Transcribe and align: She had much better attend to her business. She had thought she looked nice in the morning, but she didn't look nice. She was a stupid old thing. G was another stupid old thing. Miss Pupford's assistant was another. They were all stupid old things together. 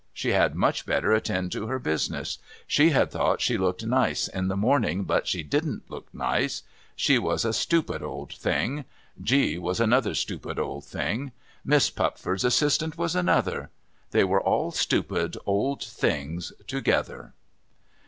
She 0.15 0.31
had 0.31 0.55
much 0.55 0.87
better 0.87 1.13
attend 1.13 1.51
to 1.51 1.67
her 1.67 1.77
business. 1.77 2.39
She 2.65 2.89
had 2.89 3.11
thought 3.11 3.39
she 3.39 3.55
looked 3.55 3.85
nice 3.85 4.27
in 4.27 4.47
the 4.47 4.57
morning, 4.57 5.03
but 5.03 5.27
she 5.27 5.43
didn't 5.43 5.91
look 5.91 6.11
nice. 6.11 6.63
She 6.95 7.19
was 7.19 7.45
a 7.45 7.53
stupid 7.53 8.01
old 8.01 8.33
thing. 8.33 8.85
G 9.21 9.59
was 9.59 9.79
another 9.79 10.15
stupid 10.15 10.57
old 10.57 10.85
thing. 10.85 11.33
Miss 11.63 11.91
Pupford's 11.91 12.43
assistant 12.43 12.97
was 12.97 13.15
another. 13.15 13.69
They 14.09 14.23
were 14.23 14.41
all 14.41 14.71
stupid 14.71 15.37
old 15.45 15.83
things 15.83 16.51
together. 16.65 17.33